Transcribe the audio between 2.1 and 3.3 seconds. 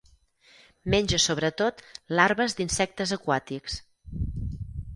larves d'insectes